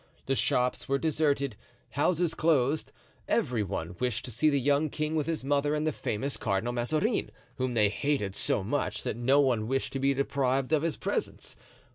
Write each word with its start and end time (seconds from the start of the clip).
The 0.25 0.33
shops 0.33 0.89
were 0.89 0.97
deserted, 0.97 1.55
houses 1.91 2.33
closed; 2.33 2.91
every 3.27 3.61
one 3.61 3.95
wished 3.99 4.25
to 4.25 4.31
see 4.31 4.49
the 4.49 4.59
young 4.59 4.89
king 4.89 5.15
with 5.15 5.27
his 5.27 5.43
mother, 5.43 5.75
and 5.75 5.85
the 5.85 5.91
famous 5.91 6.37
Cardinal 6.37 6.73
Mazarin 6.73 7.29
whom 7.57 7.75
they 7.75 7.89
hated 7.89 8.33
so 8.33 8.63
much 8.63 9.03
that 9.03 9.15
no 9.15 9.39
one 9.39 9.67
wished 9.67 9.93
to 9.93 9.99
be 9.99 10.15
deprived 10.15 10.73
of 10.73 10.81
his 10.81 10.97
presence. 10.97 11.55